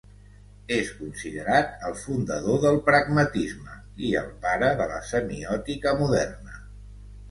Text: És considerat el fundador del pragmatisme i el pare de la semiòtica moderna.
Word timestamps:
És 0.77 0.87
considerat 1.01 1.85
el 1.91 1.99
fundador 2.05 2.59
del 2.65 2.79
pragmatisme 2.89 3.79
i 4.09 4.13
el 4.25 4.35
pare 4.49 4.75
de 4.85 4.93
la 4.97 5.01
semiòtica 5.15 5.99
moderna. 6.05 6.63